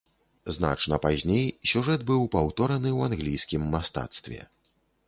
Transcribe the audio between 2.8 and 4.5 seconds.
ў англійскім мастацтве.